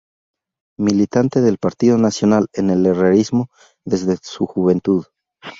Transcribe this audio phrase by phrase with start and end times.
[0.79, 3.49] Militante del Partido Nacional, en el Herrerismo,
[3.85, 5.05] desde su juventud.